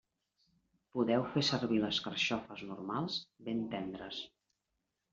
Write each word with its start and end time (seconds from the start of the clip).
Podeu 0.95 1.25
fer 1.35 1.43
servir 1.51 1.79
les 1.85 2.01
carxofes 2.07 2.65
normals, 2.73 3.23
ben 3.51 3.65
tendres. 3.79 4.27